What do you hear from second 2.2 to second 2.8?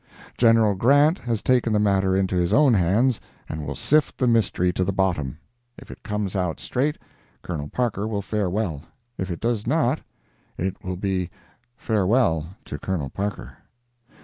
his own